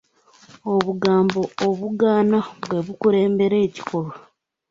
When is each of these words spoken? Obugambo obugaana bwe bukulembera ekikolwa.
Obugambo 0.73 1.41
obugaana 1.67 2.39
bwe 2.63 2.79
bukulembera 2.85 3.57
ekikolwa. 3.67 4.15